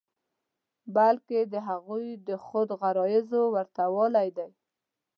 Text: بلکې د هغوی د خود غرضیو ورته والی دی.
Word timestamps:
بلکې 0.95 1.39
د 1.53 1.55
هغوی 1.67 2.07
د 2.27 2.29
خود 2.45 2.69
غرضیو 2.81 3.43
ورته 3.55 3.83
والی 3.95 4.27
دی. 4.37 4.49